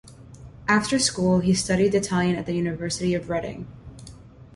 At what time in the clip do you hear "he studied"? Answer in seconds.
1.41-1.93